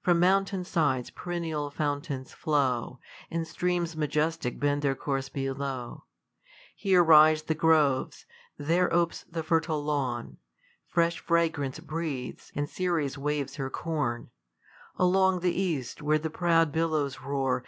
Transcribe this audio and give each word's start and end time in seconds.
From 0.00 0.18
mountain 0.18 0.64
sides 0.64 1.10
perennial 1.10 1.68
fountains 1.70 2.32
flow, 2.32 3.00
And 3.30 3.46
streams 3.46 3.98
majestic 3.98 4.58
bead 4.58 4.80
their 4.80 4.94
course 4.94 5.28
below. 5.28 6.04
Here 6.74 7.04
rise 7.04 7.42
the 7.42 7.54
groves; 7.54 8.24
there 8.56 8.90
opes 8.90 9.24
the 9.24 9.42
hHUe 9.42 9.84
lawn, 9.84 10.38
Fresh 10.86 11.18
fragrance 11.20 11.80
breathes, 11.80 12.50
and 12.54 12.66
Ceres 12.66 13.16
wn/es 13.16 13.56
her 13.56 13.68
corn 13.68 14.30
Along 14.96 15.40
the 15.40 15.52
east, 15.52 16.00
where 16.00 16.18
the 16.18 16.30
prouJ 16.30 16.72
billows 16.72 17.20
roar. 17.20 17.62